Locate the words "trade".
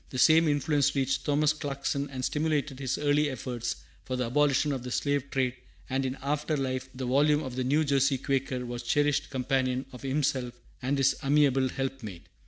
5.29-5.53